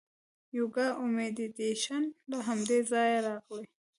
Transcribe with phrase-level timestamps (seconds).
[0.57, 3.67] یوګا او میډیټیشن له همدې ځایه راغلي.